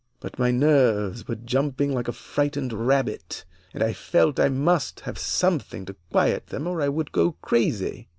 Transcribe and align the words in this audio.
But 0.19 0.39
my 0.39 0.49
nerves 0.49 1.27
were 1.27 1.35
jumping 1.35 1.93
like 1.93 2.07
a 2.07 2.11
frightened 2.11 2.73
rabbit, 2.73 3.45
and 3.71 3.83
I 3.83 3.93
felt 3.93 4.39
I 4.39 4.49
must 4.49 5.01
have 5.01 5.19
something 5.19 5.85
to 5.85 5.95
quiet 6.11 6.47
them, 6.47 6.65
or 6.65 6.81
I 6.81 6.89
would 6.89 7.11
go 7.11 7.33
crazy. 7.33 8.07